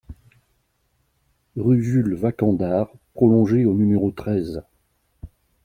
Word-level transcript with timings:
Rue 1.55 1.83
Jules 1.83 2.15
Vacandard 2.15 2.91
Prolongée 3.13 3.65
au 3.65 3.75
numéro 3.75 4.09
treize 4.09 4.63